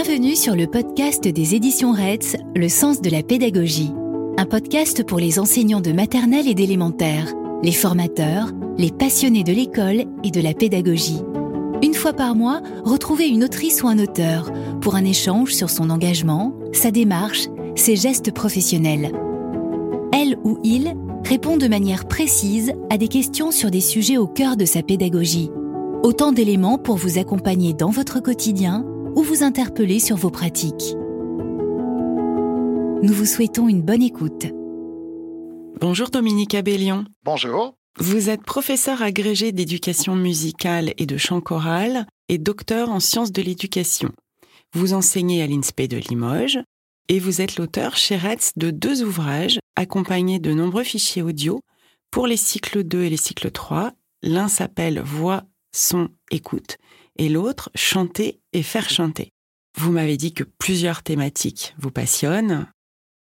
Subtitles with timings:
[0.00, 3.90] Bienvenue sur le podcast des éditions REDS, Le sens de la pédagogie.
[4.36, 10.04] Un podcast pour les enseignants de maternelle et d'élémentaire, les formateurs, les passionnés de l'école
[10.22, 11.20] et de la pédagogie.
[11.82, 15.90] Une fois par mois, retrouvez une autrice ou un auteur pour un échange sur son
[15.90, 19.10] engagement, sa démarche, ses gestes professionnels.
[20.12, 20.94] Elle ou il
[21.24, 25.50] répond de manière précise à des questions sur des sujets au cœur de sa pédagogie.
[26.04, 28.84] Autant d'éléments pour vous accompagner dans votre quotidien
[29.18, 30.94] ou vous interpeller sur vos pratiques.
[33.02, 34.46] Nous vous souhaitons une bonne écoute.
[35.80, 37.04] Bonjour Dominique Abellion.
[37.24, 37.74] Bonjour.
[37.98, 43.42] Vous êtes professeur agrégé d'éducation musicale et de chant choral et docteur en sciences de
[43.42, 44.12] l'éducation.
[44.72, 46.60] Vous enseignez à l'INSPE de Limoges
[47.08, 51.60] et vous êtes l'auteur chez RETS de deux ouvrages accompagnés de nombreux fichiers audio
[52.12, 53.90] pour les cycles 2 et les cycles 3.
[54.22, 55.42] L'un s'appelle Voix,
[55.74, 56.76] son, écoute
[57.18, 59.30] et l'autre chanter et faire chanter.
[59.76, 62.66] Vous m'avez dit que plusieurs thématiques vous passionnent.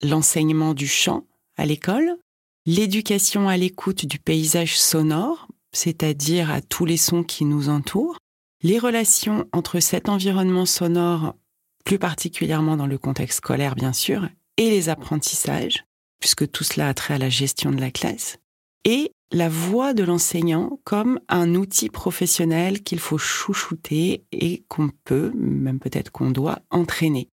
[0.03, 1.25] L'enseignement du chant
[1.57, 2.17] à l'école,
[2.65, 8.17] l'éducation à l'écoute du paysage sonore, c'est-à-dire à tous les sons qui nous entourent,
[8.61, 11.35] les relations entre cet environnement sonore,
[11.83, 15.83] plus particulièrement dans le contexte scolaire bien sûr, et les apprentissages,
[16.19, 18.38] puisque tout cela a trait à la gestion de la classe,
[18.85, 25.31] et la voix de l'enseignant comme un outil professionnel qu'il faut chouchouter et qu'on peut,
[25.36, 27.28] même peut-être qu'on doit, entraîner.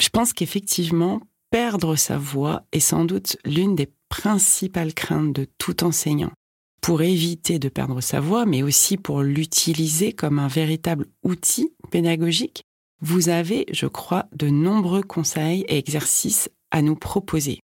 [0.00, 5.84] Je pense qu'effectivement, perdre sa voix est sans doute l'une des principales craintes de tout
[5.84, 6.32] enseignant.
[6.80, 12.62] Pour éviter de perdre sa voix, mais aussi pour l'utiliser comme un véritable outil pédagogique,
[13.00, 17.60] vous avez, je crois, de nombreux conseils et exercices à nous proposer.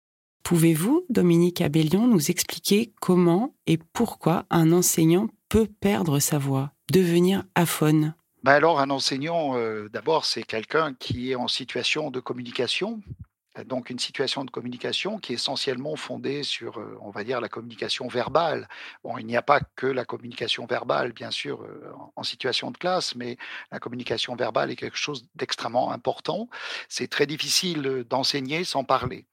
[0.43, 7.43] Pouvez-vous, Dominique Abellion, nous expliquer comment et pourquoi un enseignant peut perdre sa voix, devenir
[7.55, 8.13] aphone?
[8.43, 13.01] Ben alors, un enseignant, euh, d'abord, c'est quelqu'un qui est en situation de communication,
[13.65, 17.49] donc une situation de communication qui est essentiellement fondée sur, euh, on va dire, la
[17.49, 18.67] communication verbale.
[19.03, 22.77] Bon, il n'y a pas que la communication verbale, bien sûr, euh, en situation de
[22.77, 23.37] classe, mais
[23.71, 26.47] la communication verbale est quelque chose d'extrêmement important.
[26.87, 29.25] C'est très difficile d'enseigner sans parler.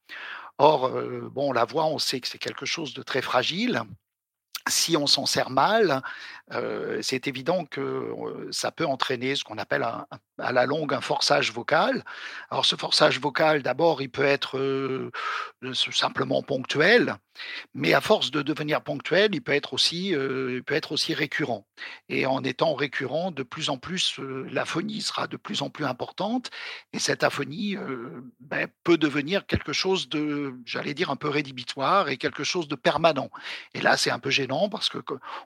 [0.58, 0.90] Or,
[1.30, 3.82] bon, la voix, on sait que c'est quelque chose de très fragile.
[4.68, 6.02] Si on s'en sert mal,
[7.00, 12.04] c'est évident que ça peut entraîner ce qu'on appelle à la longue un forçage vocal.
[12.50, 15.10] Alors ce forçage vocal, d'abord, il peut être
[15.72, 17.16] simplement ponctuel,
[17.74, 20.14] mais à force de devenir ponctuel, il peut être aussi,
[20.66, 21.66] peut être aussi récurrent.
[22.08, 24.18] Et en étant récurrent, de plus en plus,
[24.50, 26.50] l'aphonie sera de plus en plus importante,
[26.92, 27.76] et cette aphonie
[28.40, 32.74] ben, peut devenir quelque chose de, j'allais dire, un peu rédhibitoire et quelque chose de
[32.74, 33.30] permanent.
[33.74, 34.98] Et là, c'est un peu gênant parce que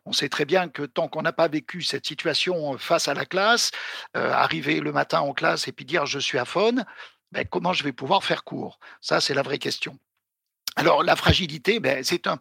[0.05, 3.27] on sait très bien que tant qu'on n'a pas vécu cette situation face à la
[3.27, 3.71] classe,
[4.15, 6.84] arriver le matin en classe et puis dire je suis aphone,
[7.33, 9.99] ben, comment je vais pouvoir faire cours Ça, c'est la vraie question.
[10.76, 12.38] Alors la fragilité, ben, c'est un,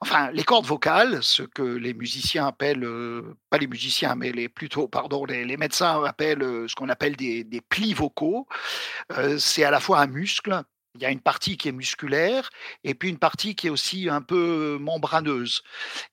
[0.00, 2.86] enfin les cordes vocales, ce que les musiciens appellent,
[3.50, 7.94] pas les musiciens, mais les plutôt, pardon, les, médecins appellent ce qu'on appelle des, plis
[7.94, 8.46] vocaux.
[9.38, 10.62] c'est à la fois un muscle
[10.94, 12.50] il y a une partie qui est musculaire
[12.84, 15.62] et puis une partie qui est aussi un peu membraneuse.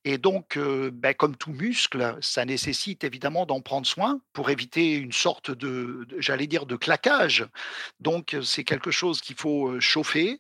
[0.06, 5.12] Et donc, ben, comme tout muscle, ça nécessite évidemment d'en prendre soin pour éviter une
[5.12, 7.46] sorte de, j'allais dire, de claquage.
[8.00, 10.40] Donc, c'est quelque chose qu'il faut chauffer.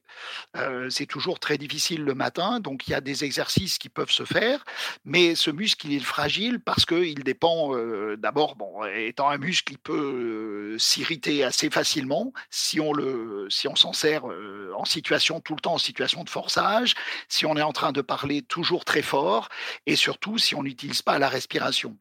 [0.89, 4.23] c'est toujours très difficile le matin, donc il y a des exercices qui peuvent se
[4.23, 4.63] faire,
[5.03, 7.75] mais ce muscle, il est fragile parce qu'il dépend
[8.17, 13.93] d'abord, bon, étant un muscle, il peut s'irriter assez facilement si on le, si s'en
[13.93, 16.95] sert euh, en situation, tout le temps en situation de forçage,
[17.27, 19.49] si on est en train de parler toujours très fort,
[19.85, 21.97] et surtout si on n'utilise pas la respiration.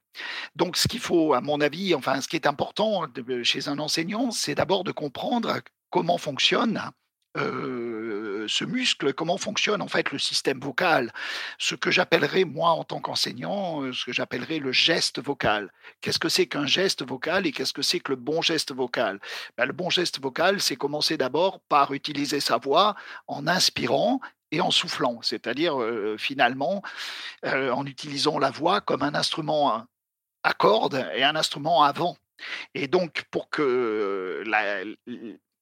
[0.56, 3.06] Donc, ce qu'il faut, à mon avis, enfin, ce qui est important
[3.42, 6.90] chez un enseignant, c'est d'abord de comprendre comment fonctionne
[7.38, 11.12] euh, ce muscle, comment fonctionne en fait le système vocal,
[11.58, 15.72] ce que j'appellerais moi en tant qu'enseignant, euh, ce que j'appellerais le geste vocal.
[16.00, 19.20] Qu'est-ce que c'est qu'un geste vocal et qu'est-ce que c'est que le bon geste vocal?
[19.56, 22.94] Ben, Le bon geste vocal, c'est commencer d'abord par utiliser sa voix
[23.26, 24.20] en inspirant
[24.50, 26.82] et en soufflant, c'est-à-dire euh, finalement
[27.44, 29.86] en utilisant la voix comme un instrument
[30.42, 32.16] à cordes et un instrument à vent.
[32.74, 34.84] Et donc, pour que la,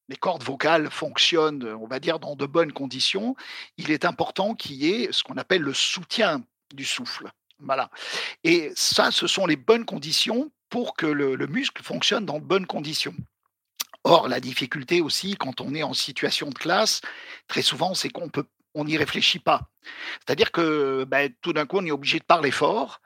[0.09, 3.35] les cordes vocales fonctionnent, on va dire, dans de bonnes conditions,
[3.77, 6.43] il est important qu'il y ait ce qu'on appelle le soutien
[6.73, 7.29] du souffle.
[7.59, 7.89] Voilà.
[8.43, 12.67] Et ça, ce sont les bonnes conditions pour que le, muscle fonctionne dans de bonnes
[12.67, 13.15] conditions.
[14.03, 17.01] Or, la difficulté aussi, quand on est en situation de classe,
[17.47, 18.29] très souvent, c'est qu'on
[18.73, 19.69] on n'y réfléchit pas.
[20.19, 23.01] C'est-à-dire que ben, tout d'un coup, on est obligé de parler fort,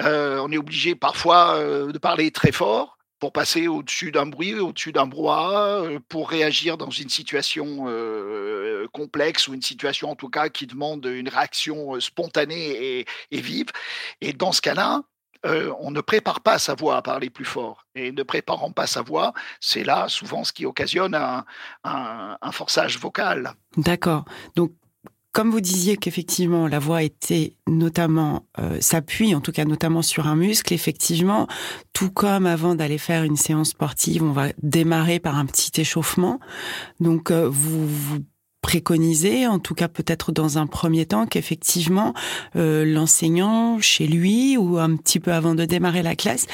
[0.00, 4.58] euh, on est obligé parfois euh, de parler très fort, pour passer au-dessus d'un bruit,
[4.58, 10.16] au-dessus d'un brouhaha, euh, pour réagir dans une situation euh, complexe ou une situation en
[10.16, 13.68] tout cas qui demande une réaction euh, spontanée et, vive.
[14.20, 15.02] Et dans ce cas-là,
[15.78, 17.86] on ne prépare pas sa voix à parler plus fort.
[17.94, 21.14] Et ne préparant pas sa voix, c'est là souvent ce qui occasionne
[21.84, 23.52] un, forçage vocal.
[23.76, 24.24] D'accord.
[25.36, 30.28] Comme vous disiez qu'effectivement la voix était notamment euh, s'appuie en tout cas notamment sur
[30.28, 31.46] un muscle, effectivement,
[31.92, 36.40] tout comme avant d'aller faire une séance sportive, on va démarrer par un petit échauffement.
[37.00, 38.20] Donc euh, vous, vous
[38.62, 42.14] préconisez, en tout cas peut-être dans un premier temps, qu'effectivement
[42.56, 46.46] euh, l'enseignant chez lui ou un petit peu avant de démarrer la classe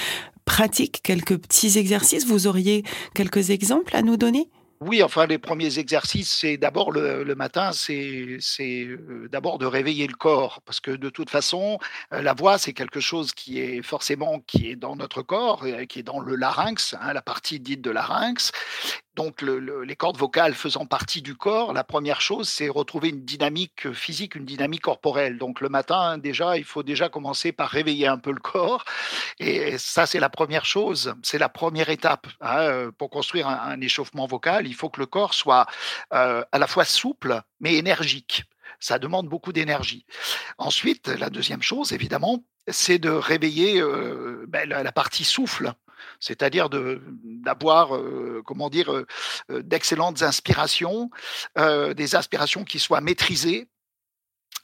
[0.45, 2.27] pratique quelques petits exercices.
[2.27, 2.83] Vous auriez
[3.15, 4.49] quelques exemples à nous donner?
[4.85, 10.15] Oui, enfin, les premiers exercices, c'est d'abord le, matin, c'est euh, d'abord de réveiller le
[10.15, 11.79] corps, parce que de toute façon,
[12.13, 15.85] euh, la voix, c'est quelque chose qui est forcément qui est dans notre corps, euh,
[15.85, 18.51] qui est dans le larynx, hein, la partie dite de larynx,
[19.15, 23.93] donc les cordes vocales faisant partie du corps, la première chose, c'est retrouver une dynamique
[23.93, 25.39] physique, une dynamique corporelle.
[25.39, 28.85] Donc le matin, déjà, il faut déjà commencer par réveiller un peu le corps.
[29.39, 32.27] Et ça, c'est la première chose, c'est la première étape.
[32.41, 35.67] Hein, euh, pour construire un, échauffement vocal, il faut que le corps soit
[36.15, 38.45] euh, à la fois souple, mais énergique.
[38.81, 40.07] Ça demande beaucoup d'énergie.
[40.59, 45.73] Ensuite, la deuxième chose, évidemment, c'est de réveiller euh, ben, la, partie souffle
[46.21, 49.07] c'est-à-dire d'avoir, euh, comment dire, euh,
[49.51, 51.11] euh, d'excellentes inspirations,
[51.57, 53.69] des inspirations qui soient maîtrisées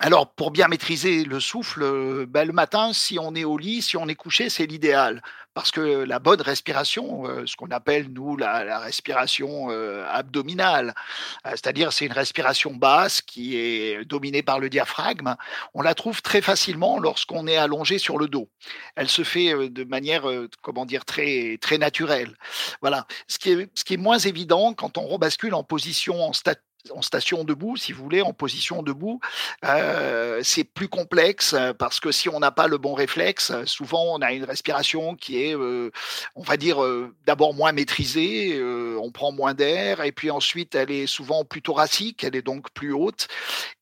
[0.01, 3.83] alors, pour bien maîtriser le souffle, euh, ben, le matin, si on est au lit,
[3.83, 5.23] si on est couché, c'est l'idéal.
[5.55, 10.95] Parce que la bonne respiration, euh, ce qu'on appelle, nous, la, respiration euh, abdominale,
[11.45, 15.35] c'est-à-dire c'est une respiration basse qui est dominée par le diaphragme,
[15.75, 18.49] on la trouve très facilement lorsqu'on est allongé sur le dos.
[18.95, 20.31] Elle se fait de manière,
[20.63, 22.37] comment dire, très, très naturelle.
[22.83, 23.09] Voilà.
[23.27, 26.63] Ce qui, est, ce qui est moins évident quand on rebascule en position en, statut
[26.95, 29.21] en station debout, si vous voulez, en position debout,
[29.65, 34.17] euh, c'est plus complexe euh, parce que si on n'a pas le bon réflexe, souvent
[34.17, 35.91] on a une respiration qui est, euh,
[36.35, 36.79] on va dire,
[37.27, 42.25] d'abord moins maîtrisée, on prend moins d'air, et puis ensuite elle est souvent plus thoracique,
[42.25, 43.29] elle est donc plus haute.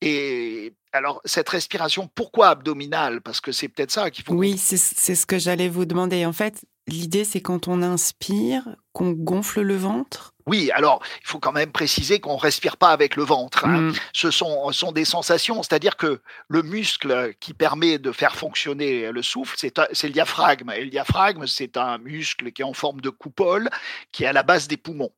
[0.01, 3.21] Et alors, cette respiration, pourquoi abdominale?
[3.21, 4.35] Parce que c'est peut-être ça qu'il faut.
[4.35, 6.25] Oui, c'est ce que j'allais vous demander.
[6.25, 11.41] En fait, l'idée, c'est quand on inspire, qu'on gonfle le ventre oui, alors il faut
[11.41, 13.65] quand même préciser qu'on respire pas avec le ventre.
[13.65, 13.81] Hein.
[13.81, 13.93] Mmh.
[14.13, 19.23] Ce sont, sont des sensations, c'est-à-dire que le muscle qui permet de faire fonctionner le
[19.23, 20.71] souffle, c'est le diaphragme.
[20.71, 23.69] Et le diaphragme, c'est un muscle qui est en forme de coupole,
[24.13, 25.11] qui est à la base des poumons.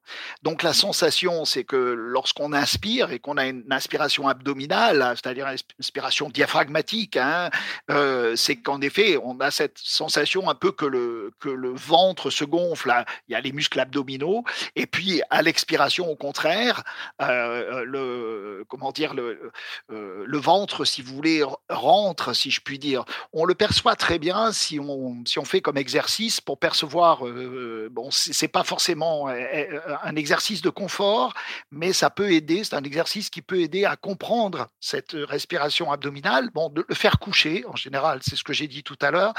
[0.42, 5.58] Donc la sensation, c'est que lorsqu'on inspire et qu'on a une inspiration abdominale, c'est-à-dire une
[5.78, 7.50] inspiration diaphragmatique, hein,
[7.90, 12.30] euh, c'est qu'en effet, on a cette sensation un peu que le, que le ventre
[12.30, 12.94] se gonfle.
[13.28, 14.44] Il y a les muscles abdominaux,
[14.74, 16.82] et puis à l'expiration, au contraire,
[17.22, 19.50] euh, le comment dire euh,
[19.88, 23.04] le ventre, si vous voulez, rentre, si je puis dire.
[23.32, 27.26] On le perçoit très bien si on si on fait comme exercice pour percevoir.
[27.26, 31.34] Euh, bon, c'est pas forcément un exercice de confort,
[31.70, 32.64] mais ça peut aider.
[32.64, 36.50] C'est un exercice qui peut aider à comprendre cette respiration abdominale.
[36.54, 39.34] Bon, de le faire coucher en général, c'est ce que j'ai dit tout à l'heure.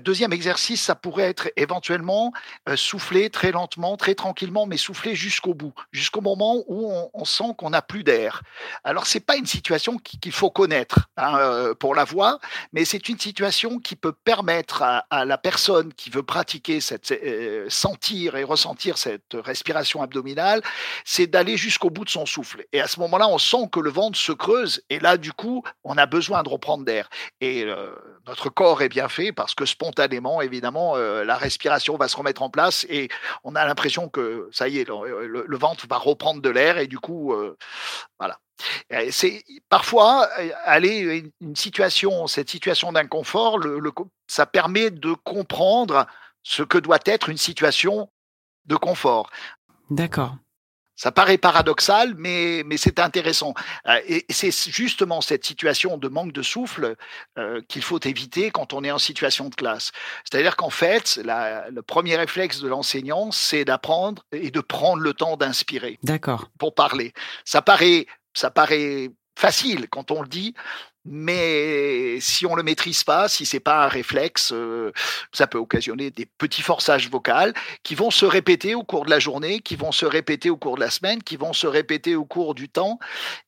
[0.00, 2.32] deuxième exercice, ça pourrait être éventuellement
[2.76, 7.70] souffler très lentement, très tranquillement, mais souffler jusqu'au bout, jusqu'au moment où on, sent qu'on
[7.70, 8.42] n'a plus d'air.
[8.82, 12.40] Alors c'est pas une situation qu'il faut connaître hein, euh, pour la voix,
[12.72, 17.66] mais c'est une situation qui peut permettre à, la personne qui veut pratiquer cette euh,
[17.68, 20.60] sentir et ressentir cette respiration abdominale,
[21.04, 22.64] c'est d'aller jusqu'au bout de son souffle.
[22.72, 25.62] Et à ce moment-là, on sent que le ventre se creuse, et là du coup,
[25.84, 27.08] on a besoin de reprendre d'air.
[27.40, 27.94] Et euh,
[28.26, 32.50] notre corps est bien fait parce que spontanément, évidemment, la respiration va se remettre en
[32.50, 33.08] place et
[33.44, 36.98] on a l'impression que ça y est le, ventre va reprendre de l'air et du
[36.98, 37.56] coup, euh,
[38.18, 38.38] voilà.
[39.10, 43.92] C'est parfois euh, aller une situation, cette situation d'inconfort, le,
[44.26, 46.06] ça permet de comprendre
[46.42, 48.10] ce que doit être une situation
[48.66, 49.30] de confort.
[49.90, 50.36] D'accord.
[51.00, 53.54] Ça paraît paradoxal, mais, mais c'est intéressant.
[53.88, 56.94] Euh, et c'est justement cette situation de manque de souffle
[57.38, 59.92] euh, qu'il faut éviter quand on est en situation de classe.
[60.30, 65.38] C'est-à-dire qu'en fait, le premier réflexe de l'enseignant, c'est d'apprendre et de prendre le temps
[65.38, 65.98] d'inspirer.
[66.02, 66.50] D'accord.
[66.58, 67.14] Pour parler.
[67.46, 68.04] Ça paraît,
[68.34, 70.52] ça paraît facile quand on le dit,
[71.04, 74.92] mais si on le maîtrise pas, si c'est pas un réflexe, euh,
[75.32, 77.30] ça peut occasionner des petits forçages vocaux
[77.82, 80.76] qui vont se répéter au cours de la journée, qui vont se répéter au cours
[80.76, 82.98] de la semaine, qui vont se répéter au cours du temps,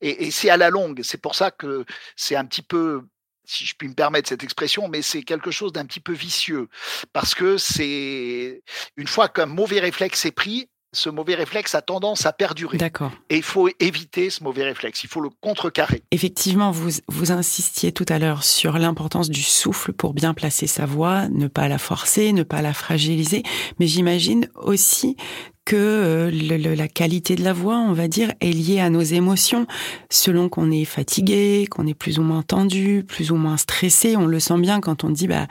[0.01, 1.01] et, c'est à la longue.
[1.03, 1.85] C'est pour ça que
[2.17, 3.03] c'est un petit peu
[3.45, 6.69] si je puis me permettre cette expression, mais c'est quelque chose d'un petit peu vicieux.
[7.13, 8.63] Parce que c'est
[8.97, 12.79] une fois qu'un mauvais réflexe est pris, ce mauvais réflexe a tendance à perdurer.
[12.79, 13.13] D'accord.
[13.31, 16.03] Et il faut éviter ce mauvais réflexe, il faut le contrecarrer.
[16.11, 20.85] Effectivement, vous, vous insistiez tout à l'heure sur l'importance du souffle pour bien placer sa
[20.85, 23.43] voix, ne pas la forcer, ne pas la fragiliser,
[23.79, 25.17] mais j'imagine aussi
[25.65, 29.67] que euh, la qualité de la voix, on va dire, est liée à nos émotions.
[30.11, 34.27] Selon qu'on est fatigué, qu'on est plus ou moins tendu, plus ou moins stressé, on
[34.27, 35.47] le sent bien quand on dit bah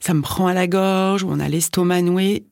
[0.00, 2.46] ça me prend à la gorge ou on a l'estomac noué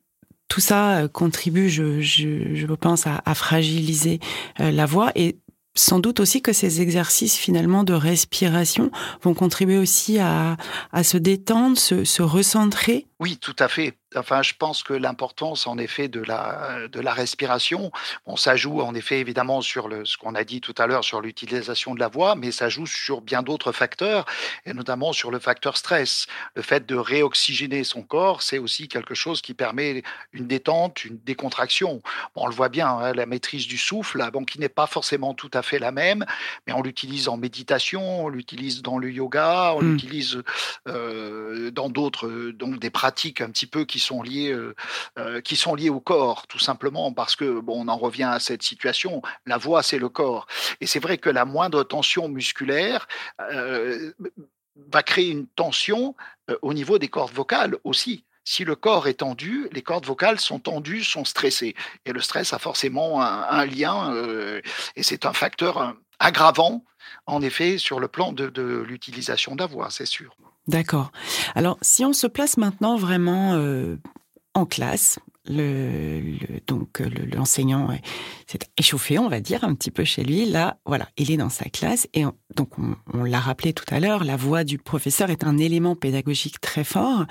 [0.52, 4.20] tout ça euh, contribue, je, je, je pense, à, à fragiliser
[4.60, 5.38] euh, la voix et
[5.74, 8.90] sans doute aussi que ces exercices finalement de respiration
[9.22, 10.58] vont contribuer aussi à,
[10.92, 13.06] à se détendre, se, se recentrer.
[13.22, 17.12] Oui, tout à fait enfin, je pense que l'importance, en effet, de la, de la
[17.12, 17.90] respiration,
[18.26, 21.04] bon, ça joue en effet évidemment sur le, ce qu'on a dit tout à l'heure
[21.04, 24.26] sur l'utilisation de la voix, mais ça joue sur bien d'autres facteurs,
[24.66, 26.26] et notamment sur le facteur stress.
[26.54, 30.02] Le fait de réoxygéner son corps, c'est aussi quelque chose qui permet
[30.32, 32.02] une détente, une décontraction.
[32.34, 35.34] Bon, on le voit bien, hein, la maîtrise du souffle, bon, qui n'est pas forcément
[35.34, 36.24] tout à fait la même,
[36.66, 39.92] mais on l'utilise en méditation, on l'utilise dans le yoga, on mmh.
[39.92, 40.42] l'utilise
[40.88, 44.74] euh, dans d'autres, donc des pratiques un petit peu qui sont liés, euh,
[45.18, 48.62] euh, qui sont au corps, tout simplement parce que bon, on en revient à cette
[48.62, 49.22] situation.
[49.46, 50.46] La voix, c'est le corps,
[50.80, 53.08] et c'est vrai que la moindre tension musculaire
[53.40, 54.12] euh,
[54.90, 56.14] va créer une tension
[56.62, 58.24] au niveau des cordes vocales aussi.
[58.44, 61.76] Si le corps est tendu, les cordes vocales sont tendues, sont stressées.
[62.04, 64.12] Et le stress a forcément un, lien,
[64.96, 66.84] et c'est un facteur aggravant,
[67.26, 70.34] en effet, sur le plan de, de l'utilisation de la voix, c'est sûr.
[70.68, 71.10] D'accord.
[71.54, 73.96] Alors, si on se place maintenant vraiment euh,
[74.54, 77.02] en classe, donc
[77.34, 77.88] l'enseignant
[78.46, 80.46] s'est échauffé, on va dire, un petit peu chez lui.
[80.46, 82.70] Là, voilà, il est dans sa classe et donc
[83.12, 86.84] on, l'a rappelé tout à l'heure, la voix du professeur est un élément pédagogique très
[86.84, 87.24] fort,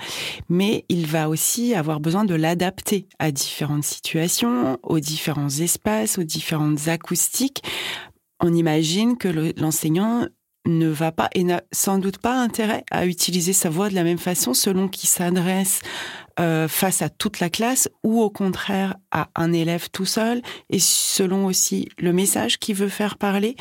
[0.48, 6.24] mais il va aussi avoir besoin de l'adapter à différentes situations, aux différents espaces, aux
[6.24, 7.62] différentes acoustiques.
[8.40, 10.26] On imagine que l'enseignant
[10.66, 14.04] ne va pas et n'a sans doute pas intérêt à utiliser sa voix de la
[14.04, 15.80] même façon selon qu'il s'adresse
[16.40, 20.78] euh, face à toute la classe ou au contraire à un élève tout seul et
[20.78, 23.56] selon aussi le message qu'il veut faire parler.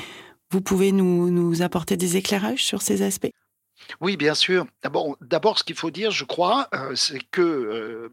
[0.52, 3.32] Vous pouvez nous, nous apporter des éclairages sur ces aspects?
[4.00, 4.68] Oui, bien sûr.
[4.84, 8.10] D'abord, d'abord, ce qu'il faut dire, je crois, euh, c'est que euh,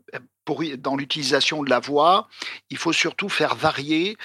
[0.78, 2.28] dans l'utilisation de la voix,
[2.70, 4.16] il faut surtout faire varier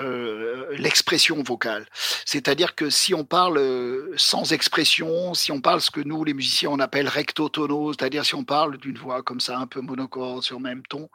[0.00, 1.86] euh, l'expression vocale.
[2.24, 6.34] C'est-à-dire que si on parle euh, sans expression, si on parle ce que nous, les
[6.34, 10.42] musiciens, on appelle recto-tono, c'est-à-dire si on parle d'une voix comme ça, un peu monocorde,
[10.42, 11.08] sur le même ton,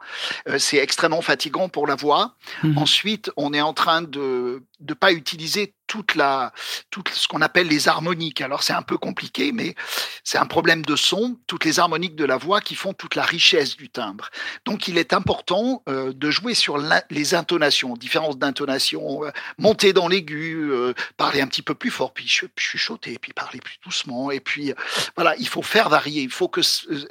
[0.48, 2.34] euh, c'est extrêmement fatigant pour la voix.
[2.62, 6.52] Mmh Ensuite, on est en train de ne pas utiliser toute la,
[6.90, 8.40] tout ce qu'on appelle les harmoniques.
[8.40, 9.74] Alors c'est un peu compliqué, mais
[10.22, 13.24] c'est un problème de son, toutes les harmoniques de la voix qui font toute la
[13.24, 14.28] richesse du timbre.
[14.64, 16.78] Donc il est important euh, de jouer sur
[17.10, 22.12] les intonations, différence d'intonation, euh, monter dans l'aigu, euh, parler un petit peu plus fort,
[22.12, 24.30] puis chuchoter, puis parler plus doucement.
[24.30, 24.72] Et puis
[25.16, 26.22] voilà, il faut faire varier.
[26.22, 26.60] Il faut que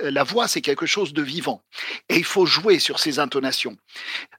[0.02, 1.62] la voix c'est quelque chose de vivant,
[2.10, 3.78] et il faut jouer sur ces intonations.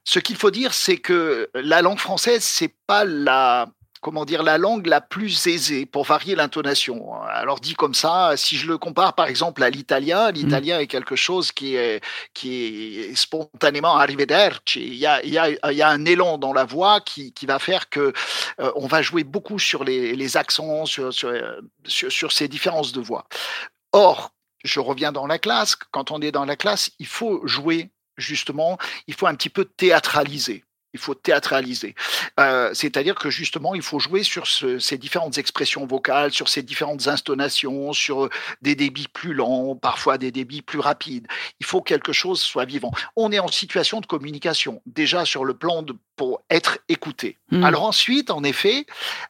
[0.03, 3.67] Ce qu'il faut dire, c'est que la langue française c'est pas la
[4.01, 7.13] comment dire, la langue la plus aisée pour varier l'intonation.
[7.23, 10.81] Alors dit comme ça, si je le compare par exemple à l'italien, l'italien mmh.
[10.81, 12.03] est quelque chose qui est,
[12.33, 14.81] qui est spontanément arrivederci.
[14.81, 17.33] Il y a, il y, a, il y a un élan dans la voix qui,
[17.33, 18.13] qui va faire que
[18.59, 21.31] euh, on va jouer beaucoup sur les, les accents, sur, sur,
[21.85, 23.25] sur, sur ces différences de voix.
[23.91, 24.31] Or,
[24.63, 28.77] je reviens dans la classe, quand on est dans la classe, il faut jouer justement,
[29.07, 31.95] il faut un petit peu théâtraliser il faut théâtraliser.
[32.39, 37.07] Euh, c'est-à-dire que justement, il faut jouer sur ces différentes expressions vocales, sur ces différentes
[37.07, 38.29] intonations, sur euh,
[38.61, 41.27] des débits plus lents, parfois des débits plus rapides.
[41.59, 42.91] Il faut que quelque chose soit vivant.
[43.15, 47.37] On est en situation de communication, déjà sur le plan de pour être écouté.
[47.49, 47.63] Mmh.
[47.63, 48.85] Alors ensuite, en effet,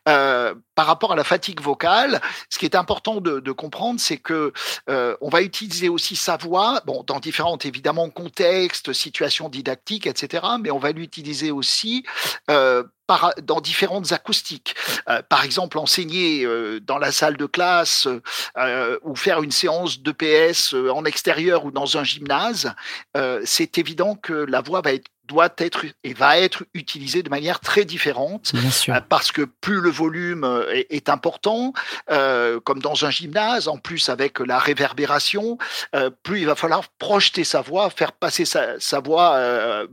[0.08, 2.19] euh, par rapport à la fatigue vocale,
[2.50, 4.51] ce qui est important de, comprendre, c'est que
[4.88, 10.48] on va utiliser aussi sa voix, bon, dans différents évidemment contextes, situations didactiques, etc.
[10.60, 12.03] Mais on va l'utiliser aussi
[12.50, 14.75] euh, par, dans différentes acoustiques.
[15.09, 18.07] Euh, par exemple, enseigner euh, dans la salle de classe
[19.03, 22.73] ou faire une séance de PS en extérieur ou dans un gymnase,
[23.45, 27.59] c'est évident que la voix va être doit être et va être utilisée de manière
[27.59, 28.51] très différente
[29.09, 31.73] parce que plus le volume est, important,
[32.07, 35.57] comme dans un gymnase, en plus avec la réverbération,
[36.23, 39.87] plus il va falloir projeter sa voix, faire passer sa, sa voix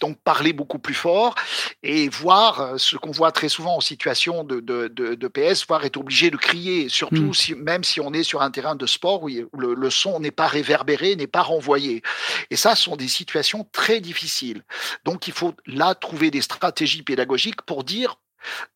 [0.00, 1.34] donc parler beaucoup plus fort
[1.82, 6.30] et voir ce qu'on voit très souvent en situation de, de, PS, voir être obligé
[6.30, 7.34] de crier, surtout mmh.
[7.34, 10.30] si, même si on est sur un terrain de sport où le, le son n'est
[10.30, 12.02] pas réverbéré, n'est pas renvoyé.
[12.50, 14.62] Et ça, ce sont des situations très difficiles.
[15.04, 18.18] Donc il faut là trouver des stratégies pédagogiques pour dire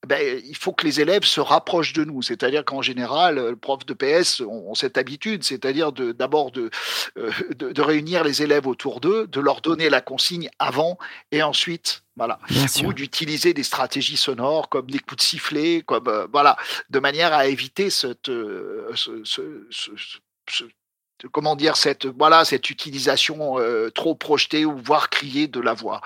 [0.07, 2.23] ben, il faut que les élèves se rapprochent de nous.
[2.23, 6.71] C'est-à-dire qu'en général, le prof de PS ont, cette habitude, c'est-à-dire d'abord de,
[7.19, 10.99] euh, de, de, réunir les élèves autour d'eux, de leur donner la consigne avant
[11.33, 12.03] et ensuite.
[12.17, 12.39] Voilà.
[12.85, 16.57] Ou d'utiliser des stratégies sonores comme des coups de sifflet, comme euh, voilà,
[16.89, 20.65] de manière à éviter cette, euh, ce, ce, ce,
[21.33, 26.01] comment dire cette voilà cette utilisation euh, trop projetée ou voire criée de la voix.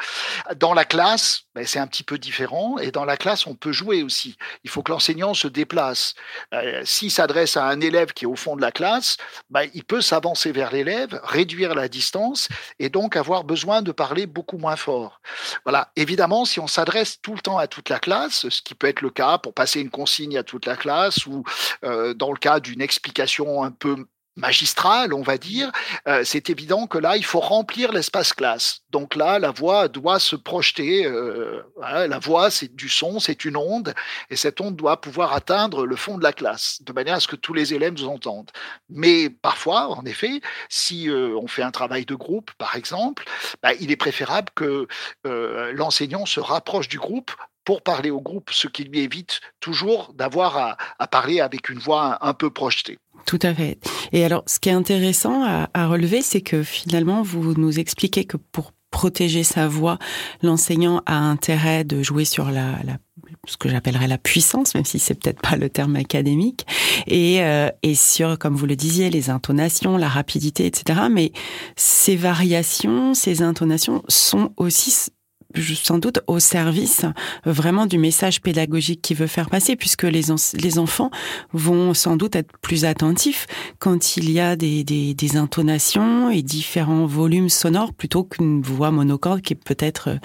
[0.57, 3.73] Dans la classe, ben, c'est un petit peu différent et dans la classe on peut
[3.73, 4.37] jouer aussi.
[4.64, 6.14] Il faut que l'enseignant se déplace.
[6.55, 9.17] Euh, s'il s'adresse à un élève qui est au fond de la classe,
[9.50, 12.49] ben, il peut s'avancer vers l'élève, réduire la distance
[12.79, 15.21] et donc avoir besoin de parler beaucoup moins fort.
[15.64, 15.90] Voilà.
[15.97, 19.00] Évidemment, si on s'adresse tout le temps à toute la classe, ce qui peut être
[19.00, 21.45] le cas pour passer une consigne à toute la classe ou
[21.85, 24.07] euh, dans le cas d'une explication un peu
[24.40, 25.70] magistrale, on va dire,
[26.09, 28.80] euh, c'est évident que là, il faut remplir l'espace classe.
[28.90, 31.06] Donc là, la voix doit se projeter.
[31.06, 33.94] Euh, la voix, c'est du son, c'est une onde,
[34.30, 37.28] et cette onde doit pouvoir atteindre le fond de la classe, de manière à ce
[37.28, 38.50] que tous les élèves nous entendent.
[38.88, 43.25] Mais parfois, en effet, si euh, on fait un travail de groupe, par exemple,
[43.62, 44.88] bah, il est préférable que
[45.25, 47.30] l'enseignant se rapproche du groupe
[47.71, 52.19] pour parler au groupe, ce qui lui évite toujours d'avoir à, parler avec une voix
[52.21, 52.99] un, peu projetée.
[53.27, 53.79] Tout à fait.
[54.11, 58.37] Et alors, ce qui est intéressant à, relever, c'est que finalement, vous nous expliquez que
[58.37, 60.00] pour protéger sa voix,
[60.43, 62.75] l'enseignant a intérêt de jouer sur la,
[63.47, 66.67] ce que j'appellerais la puissance, même si c'est peut-être pas le terme académique,
[67.07, 71.03] et, euh, et sur, comme vous le disiez, les intonations, la rapidité, etc.
[71.09, 71.31] Mais
[71.77, 75.12] ces variations, ces intonations sont aussi
[75.75, 77.04] sans doute au service
[77.45, 80.23] vraiment du message pédagogique qu'il veut faire passer, puisque les,
[80.54, 81.11] les enfants
[81.52, 83.47] vont sans doute être plus attentifs
[83.78, 88.90] quand il y a des, des, des intonations et différents volumes sonores plutôt qu'une voix
[88.90, 90.19] monocorde qui peut-être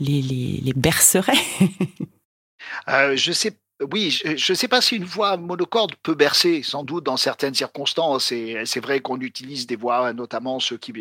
[0.00, 1.32] les, les, les bercerait.
[2.88, 6.84] euh, je sais oui, je ne sais pas si une voix monocorde peut bercer, sans
[6.84, 8.30] doute dans certaines circonstances.
[8.30, 10.92] Et c'est vrai qu'on utilise des voix, notamment ceux qui,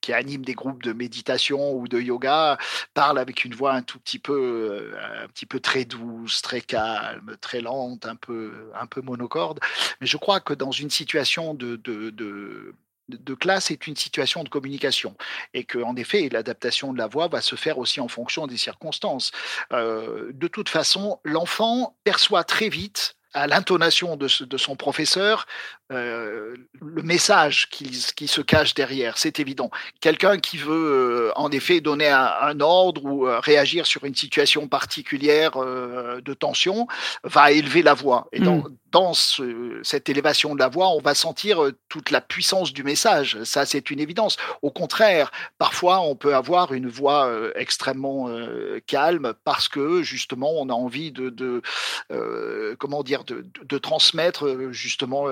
[0.00, 2.56] qui, animent des groupes de méditation ou de yoga,
[2.94, 6.60] parlent avec une voix un tout petit peu, euh, un petit peu très douce, très
[6.60, 9.58] calme, très lente, un peu, un peu monocorde.
[10.00, 11.76] Mais je crois que dans une situation de
[13.08, 15.16] de classe est une situation de communication
[15.54, 18.56] et que en effet l'adaptation de la voix va se faire aussi en fonction des
[18.56, 19.32] circonstances.
[19.72, 25.46] Euh, de toute façon, l'enfant perçoit très vite à l'intonation de, son professeur
[25.90, 29.70] euh, le message qui, qui, se cache derrière, c'est évident.
[30.00, 34.68] Quelqu'un qui veut euh, en effet donner un, ordre ou euh, réagir sur une situation
[34.68, 36.86] particulière de tension
[37.24, 38.28] va élever la voix.
[38.32, 38.76] Et dans, mmh.
[38.90, 43.42] dans cette élévation de la voix, on va sentir toute la puissance du message.
[43.44, 44.36] Ça, c'est une évidence.
[44.60, 48.28] Au contraire, parfois, on peut avoir une voix extrêmement
[48.86, 51.62] calme parce que justement, on a envie de, de
[52.78, 55.26] comment dire, de, de transmettre justement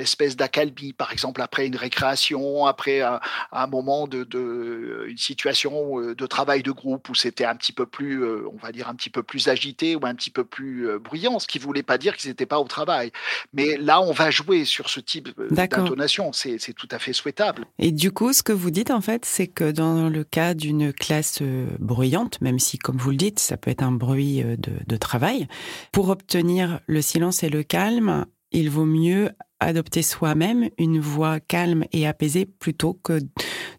[0.00, 6.26] espèce d'accalmie, par exemple après une récréation, après un, moment de, une situation euh, de
[6.26, 9.10] travail de groupe où c'était un petit peu plus, euh, on va dire un petit
[9.10, 11.98] peu plus agité ou un petit peu plus euh, bruyant, ce qui ne voulait pas
[11.98, 13.12] dire qu'ils n'étaient pas au travail.
[13.52, 17.64] Mais là, on va jouer sur ce type d'intonation, c'est tout à fait souhaitable.
[17.78, 20.92] Et du coup, ce que vous dites en fait, c'est que dans le cas d'une
[20.92, 21.42] classe
[21.78, 25.48] bruyante, même si, comme vous le dites, ça peut être un bruit de, de travail,
[25.92, 31.84] pour obtenir le silence et le calme, il vaut mieux adopter soi-même une voix calme
[31.92, 33.20] et apaisée plutôt que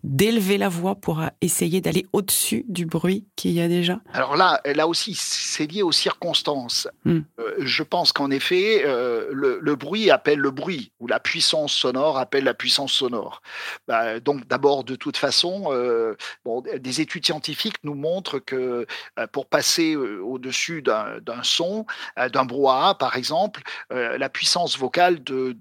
[0.04, 4.00] d'élever la voix pour essayer d'aller au-dessus du bruit qu'il y a déjà?
[4.14, 6.88] Alors là, là aussi, c'est lié aux circonstances.
[7.06, 7.22] Hmm.
[7.40, 12.18] Euh, je pense qu'en effet, euh, le, bruit appelle le bruit, ou la puissance sonore
[12.18, 13.42] appelle la puissance sonore.
[13.88, 16.16] Bah, donc d'abord, de toute façon, euh,
[16.46, 18.86] bon, des études scientifiques nous montrent que
[19.32, 21.86] pour passer au-dessus d'un son,
[22.18, 25.56] d'un brouhaha par exemple, la puissance vocale de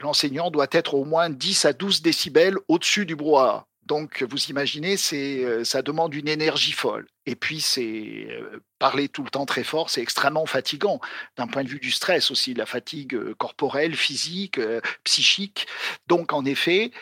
[0.00, 3.66] l'enseignant doit être au moins 10 à 12 décibels au-dessus du brouhaha.
[3.86, 7.06] Donc, vous imaginez, c'est, euh, ça demande une énergie folle.
[7.26, 11.00] Et puis, c'est euh, parler tout le temps très fort, c'est extrêmement fatigant
[11.36, 14.58] d'un point de vue du stress aussi, la fatigue euh, corporelle, physique,
[15.04, 15.66] psychique.
[16.06, 16.92] Donc, en effet,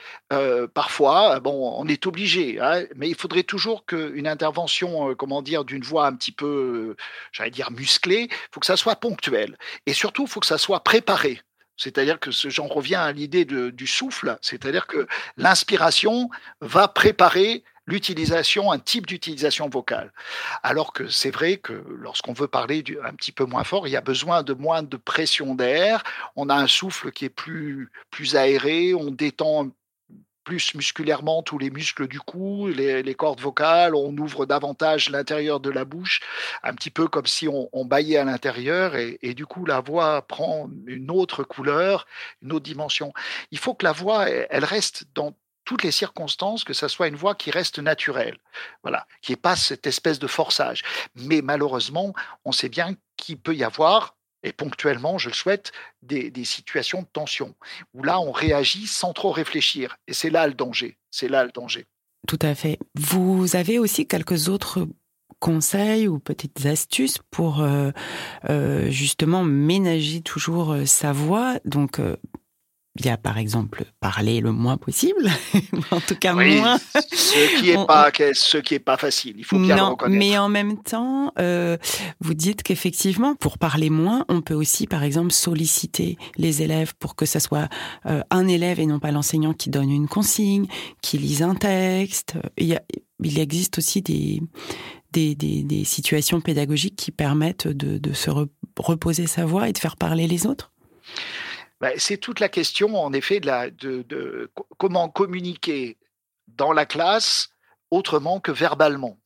[0.74, 5.82] parfois, bon, on est obligé, hein, mais il faudrait toujours qu'une intervention, comment dire, d'une
[5.82, 6.96] voix un petit peu,
[7.32, 9.56] j'allais dire musclée, faut que ça soit ponctuel.
[9.86, 11.40] Et surtout, il faut que ça soit préparé.
[11.76, 15.06] C'est-à-dire que j'en reviens à l'idée du souffle, c'est-à-dire que
[15.36, 16.28] l'inspiration
[16.60, 20.12] va préparer l'utilisation, un type d'utilisation vocale.
[20.62, 23.96] Alors que c'est vrai que lorsqu'on veut parler un petit peu moins fort, il y
[23.96, 26.04] a besoin de moins de pression d'air,
[26.36, 29.70] on a un souffle qui est plus, plus aéré, on détend
[30.44, 35.70] plus musculairement tous les muscles du cou, les, cordes vocales, on ouvre davantage l'intérieur de
[35.70, 36.20] la bouche,
[36.62, 40.68] un petit peu comme si on, baillait à l'intérieur, et, du coup la voix prend
[40.86, 42.06] une autre couleur,
[42.42, 43.12] une autre dimension.
[43.50, 47.16] Il faut que la voix, elle reste dans toutes les circonstances, que ça soit une
[47.16, 48.38] voix qui reste naturelle,
[48.82, 50.82] voilà, qui n'ait pas cette espèce de forçage.
[51.14, 56.32] Mais malheureusement, on sait bien qu'il peut y avoir et ponctuellement, je le souhaite, des,
[56.44, 57.54] situations de tension,
[57.94, 59.96] où là, on réagit sans trop réfléchir.
[60.08, 60.98] Et c'est là le danger.
[61.10, 61.86] C'est là le danger.
[62.26, 62.78] Tout à fait.
[62.94, 64.86] Vous avez aussi quelques autres
[65.40, 67.90] conseils ou petites astuces pour euh,
[68.48, 71.58] euh, justement ménager toujours euh, sa voix.
[71.64, 72.00] Donc,
[72.98, 75.30] il y a par exemple parler le moins possible,
[75.90, 76.78] en tout cas moins.
[76.78, 79.36] Ce qui est pas, ce qui est pas facile.
[79.38, 80.18] Il faut bien le reconnaître.
[80.18, 81.78] Mais en même temps, euh,
[82.20, 87.16] vous dites qu'effectivement, pour parler moins, on peut aussi, par exemple, solliciter les élèves pour
[87.16, 87.68] que ça soit
[88.06, 90.66] euh, un élève et non pas l'enseignant qui donne une consigne,
[91.00, 92.34] qui lise un texte.
[92.58, 92.82] Il, y a,
[93.24, 94.42] il existe aussi des,
[95.12, 98.30] des, des, des, situations pédagogiques qui permettent de, de se
[98.78, 100.72] reposer sa voix et de faire parler les autres?
[101.82, 105.98] Bah, c'est toute la question, en effet, de, comment communiquer
[106.46, 107.50] dans la classe
[107.90, 109.18] autrement que verbalement.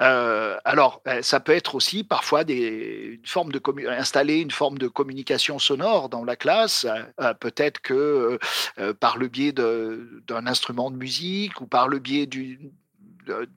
[0.00, 3.52] Euh, alors, bah, ça peut être aussi parfois une forme
[3.86, 6.86] installer une forme de communication sonore dans la classe.
[7.20, 8.38] Euh, peut-être que
[8.78, 12.72] euh, par le biais d'un instrument de musique ou par le biais d'une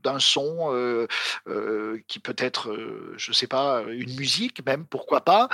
[0.03, 1.08] d'un son euh,
[1.47, 5.49] euh, qui peut être, euh, je ne sais pas, une musique même, pourquoi pas,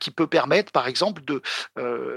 [0.00, 1.22] qui peut permettre, par exemple,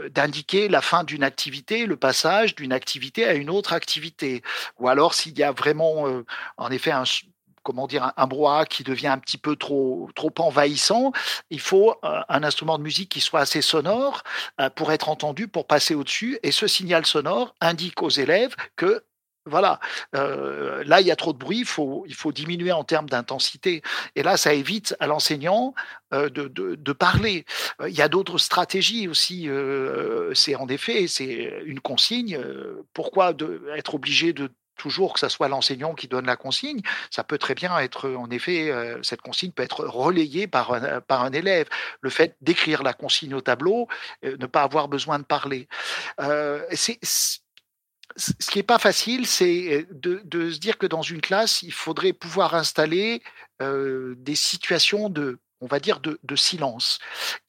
[0.10, 4.42] d'indiquer la fin d'une activité, le passage d'une activité à une autre activité.
[4.80, 6.24] Ou alors, s'il y a vraiment,
[6.58, 7.04] en effet, un
[7.64, 11.12] comment dire, un, brouhaha qui devient un petit peu trop, trop envahissant,
[11.50, 14.24] il faut un instrument de musique qui soit assez sonore
[14.76, 16.40] pour être entendu, pour passer au-dessus.
[16.44, 19.04] Et ce signal sonore indique aux élèves que
[19.48, 19.80] voilà.
[20.16, 23.82] Euh, là, il y a trop de bruit, il faut, diminuer en termes d'intensité.
[24.16, 25.74] Et là, ça évite à l'enseignant
[26.14, 27.46] euh, de, parler.
[27.82, 29.50] Euh, il y a d'autres stratégies aussi.
[30.34, 32.40] c'est en effet, c'est une consigne.
[32.94, 33.34] Pourquoi
[33.76, 37.56] être obligé de toujours que ce soit l'enseignant qui donne la consigne, ça peut très
[37.56, 41.68] bien être, en effet, cette consigne peut être relayée par un, par un élève.
[42.02, 43.88] Le fait d'écrire la consigne au tableau,
[44.22, 45.68] ne pas avoir besoin de parler.
[46.74, 47.00] c'est
[48.16, 51.74] ce qui n'est pas facile, c'est euh, de, se dire que dans une classe, il
[51.74, 53.22] faudrait pouvoir installer
[53.62, 57.00] euh, des situations de, on va dire, de, silence.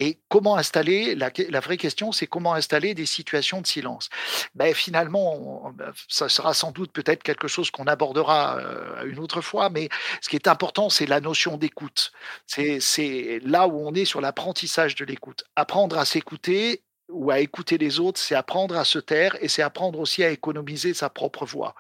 [0.01, 4.09] Et comment installer, la, vraie question, c'est comment installer des situations de silence.
[4.55, 9.41] Ben, finalement, ben, ça sera sans doute peut-être quelque chose qu'on abordera euh, une autre
[9.41, 9.89] fois, mais
[10.21, 12.13] ce qui est important, c'est la notion d'écoute.
[12.47, 15.45] C'est là où on est sur l'apprentissage de l'écoute.
[15.55, 19.63] Apprendre à s'écouter ou à écouter les autres, c'est apprendre à se taire et c'est
[19.63, 21.75] apprendre aussi à économiser sa propre voix.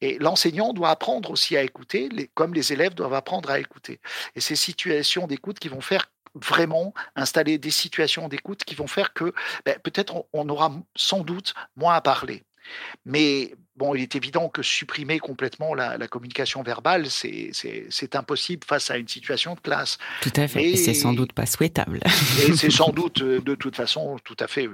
[0.00, 4.00] Et l'enseignant doit apprendre aussi à écouter, comme les élèves doivent apprendre à écouter.
[4.34, 9.14] Et ces situations d'écoute qui vont faire vraiment installer des situations d'écoute qui vont faire
[9.14, 9.32] que
[9.64, 12.44] ben, peut-être on aura sans doute moins à parler.
[13.04, 18.96] Mais bon, il est évident que supprimer complètement la, communication verbale, c'est impossible face à
[18.96, 19.98] une situation de classe.
[20.22, 20.70] Tout à fait.
[20.70, 22.00] Et c'est sans doute pas souhaitable.
[22.56, 24.68] c'est sans doute, de toute façon, tout à fait,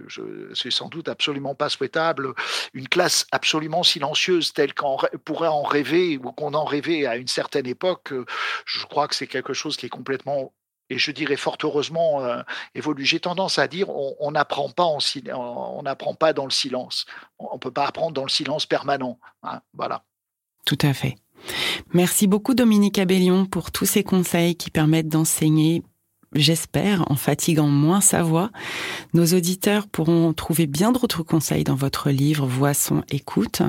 [0.55, 2.35] c'est sans doute absolument pas souhaitable.
[2.75, 7.29] Une classe absolument silencieuse telle qu'on pourrait en rêver ou qu'on en rêvait à une
[7.29, 8.25] certaine époque, euh,
[8.67, 10.53] je crois que c'est quelque chose qui est complètement
[10.93, 12.43] et je dirais fort heureusement euh,
[12.75, 13.07] évolue.
[13.07, 14.99] J'ai tendance à dire on n'apprend pas en
[15.35, 17.07] on n'apprend pas dans le silence.
[17.39, 19.19] On ne peut pas apprendre dans le silence permanent.
[19.43, 20.05] Hein, voilà.
[20.67, 21.17] Tout à fait.
[21.95, 25.83] Merci beaucoup Dominique Abellion pour tous ces conseils qui permettent d'enseigner
[26.35, 28.51] j'espère, en fatiguant moins sa voix.
[29.13, 33.61] Nos auditeurs pourront trouver bien d'autres conseils dans votre livre Voix, son, écoute.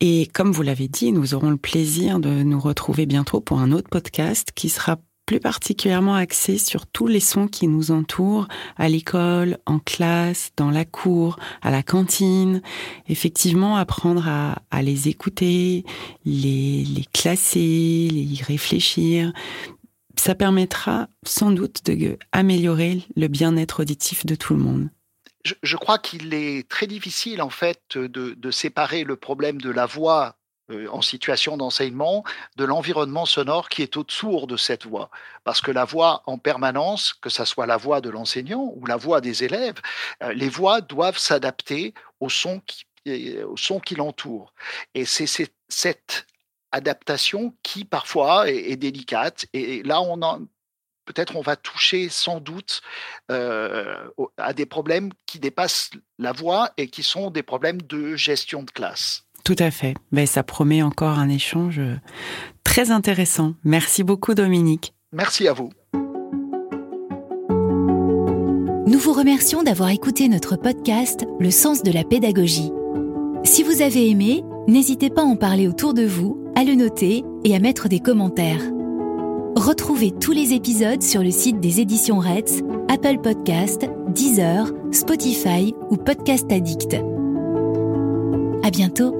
[0.00, 3.70] Et comme vous l'avez dit, nous aurons le plaisir de nous retrouver bientôt pour un
[3.70, 4.96] autre podcast qui sera
[5.30, 10.72] plus particulièrement axé sur tous les sons qui nous entourent à l'école, en classe, dans
[10.72, 12.62] la cour, à la cantine.
[13.08, 15.84] Effectivement, apprendre à, les écouter,
[16.24, 19.32] les, classer, les y réfléchir.
[20.16, 24.88] Ça permettra sans doute d'améliorer le bien-être auditif de tout le monde.
[25.44, 30.34] Je, crois qu'il est très difficile en fait de, séparer le problème de la voix
[30.90, 32.24] en situation d'enseignement
[32.56, 35.10] de l'environnement sonore qui est autour de cette voix.
[35.44, 38.96] Parce que la voix en permanence, que ce soit la voix de l'enseignant ou la
[38.96, 39.80] voix des élèves,
[40.22, 42.84] euh, les voix doivent s'adapter au son qui,
[43.42, 44.52] au son qui l'entoure.
[44.94, 45.26] Et c'est
[45.68, 46.26] cette
[46.72, 49.46] adaptation qui parfois est, délicate.
[49.52, 50.46] Et là, on
[51.06, 52.82] peut-être on va toucher sans doute
[53.28, 58.70] à des problèmes qui dépassent la voix et qui sont des problèmes de gestion de
[58.70, 59.24] classe.
[59.44, 59.94] Tout à fait.
[60.12, 61.80] Mais ben, ça promet encore un échange
[62.64, 63.54] très intéressant.
[63.64, 64.94] Merci beaucoup Dominique.
[65.12, 65.70] Merci à vous.
[68.86, 72.70] Nous vous remercions d'avoir écouté notre podcast Le sens de la pédagogie.
[73.44, 77.24] Si vous avez aimé, n'hésitez pas à en parler autour de vous, à le noter
[77.44, 78.62] et à mettre des commentaires.
[79.56, 85.96] Retrouvez tous les épisodes sur le site des éditions Retz, Apple Podcast, Deezer, Spotify ou
[85.96, 86.94] Podcast Addict.
[88.62, 89.19] À bientôt!